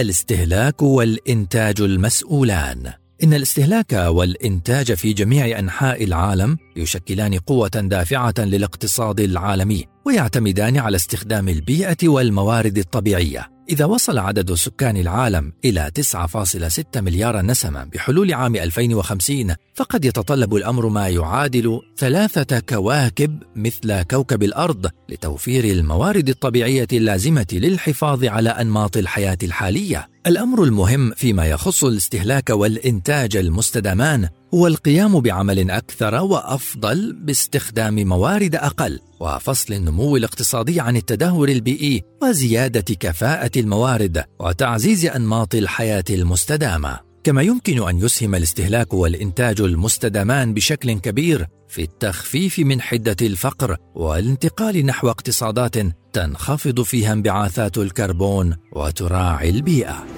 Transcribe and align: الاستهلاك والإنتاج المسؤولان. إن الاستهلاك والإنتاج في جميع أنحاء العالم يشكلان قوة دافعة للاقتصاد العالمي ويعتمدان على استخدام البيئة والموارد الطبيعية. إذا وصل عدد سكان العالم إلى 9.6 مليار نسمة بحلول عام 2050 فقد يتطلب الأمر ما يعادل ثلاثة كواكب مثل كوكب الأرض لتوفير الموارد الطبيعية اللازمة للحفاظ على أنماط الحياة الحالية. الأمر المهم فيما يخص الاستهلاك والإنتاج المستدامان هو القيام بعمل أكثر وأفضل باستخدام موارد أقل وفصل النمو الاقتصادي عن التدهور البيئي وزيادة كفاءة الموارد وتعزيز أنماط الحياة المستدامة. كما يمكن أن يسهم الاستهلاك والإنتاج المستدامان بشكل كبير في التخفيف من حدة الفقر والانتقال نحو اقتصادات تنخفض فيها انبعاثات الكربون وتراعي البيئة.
الاستهلاك 0.00 0.82
والإنتاج 0.82 1.80
المسؤولان. 1.80 2.92
إن 3.22 3.34
الاستهلاك 3.34 3.92
والإنتاج 3.92 4.92
في 4.92 5.12
جميع 5.12 5.58
أنحاء 5.58 6.04
العالم 6.04 6.58
يشكلان 6.76 7.34
قوة 7.34 7.68
دافعة 7.68 8.34
للاقتصاد 8.38 9.20
العالمي 9.20 9.84
ويعتمدان 10.06 10.76
على 10.78 10.96
استخدام 10.96 11.48
البيئة 11.48 12.08
والموارد 12.08 12.78
الطبيعية. 12.78 13.57
إذا 13.70 13.84
وصل 13.84 14.18
عدد 14.18 14.54
سكان 14.54 14.96
العالم 14.96 15.52
إلى 15.64 15.90
9.6 16.00 16.82
مليار 16.96 17.42
نسمة 17.42 17.84
بحلول 17.84 18.34
عام 18.34 18.56
2050 18.56 19.54
فقد 19.74 20.04
يتطلب 20.04 20.54
الأمر 20.54 20.88
ما 20.88 21.08
يعادل 21.08 21.80
ثلاثة 21.98 22.60
كواكب 22.60 23.42
مثل 23.56 24.02
كوكب 24.02 24.42
الأرض 24.42 24.90
لتوفير 25.08 25.64
الموارد 25.64 26.28
الطبيعية 26.28 26.86
اللازمة 26.92 27.46
للحفاظ 27.52 28.24
على 28.24 28.50
أنماط 28.50 28.96
الحياة 28.96 29.38
الحالية. 29.42 30.08
الأمر 30.28 30.62
المهم 30.62 31.12
فيما 31.14 31.46
يخص 31.46 31.84
الاستهلاك 31.84 32.50
والإنتاج 32.50 33.36
المستدامان 33.36 34.28
هو 34.54 34.66
القيام 34.66 35.20
بعمل 35.20 35.70
أكثر 35.70 36.14
وأفضل 36.14 37.12
باستخدام 37.12 37.94
موارد 38.08 38.54
أقل 38.54 39.00
وفصل 39.20 39.74
النمو 39.74 40.16
الاقتصادي 40.16 40.80
عن 40.80 40.96
التدهور 40.96 41.48
البيئي 41.48 42.02
وزيادة 42.22 42.94
كفاءة 42.94 43.50
الموارد 43.56 44.24
وتعزيز 44.40 45.06
أنماط 45.06 45.54
الحياة 45.54 46.04
المستدامة. 46.10 47.00
كما 47.24 47.42
يمكن 47.42 47.88
أن 47.88 47.98
يسهم 47.98 48.34
الاستهلاك 48.34 48.94
والإنتاج 48.94 49.60
المستدامان 49.60 50.54
بشكل 50.54 50.92
كبير 50.92 51.46
في 51.68 51.82
التخفيف 51.82 52.58
من 52.58 52.80
حدة 52.80 53.16
الفقر 53.22 53.76
والانتقال 53.94 54.86
نحو 54.86 55.10
اقتصادات 55.10 55.74
تنخفض 56.12 56.82
فيها 56.82 57.12
انبعاثات 57.12 57.78
الكربون 57.78 58.56
وتراعي 58.72 59.50
البيئة. 59.50 60.17